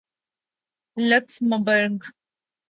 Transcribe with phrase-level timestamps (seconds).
[0.97, 2.01] Luxembourg